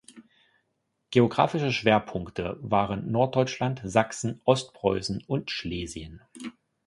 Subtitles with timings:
[1.11, 6.21] Geografische Schwerpunkte waren Norddeutschland, Sachsen, Ostpreußen und Schlesien.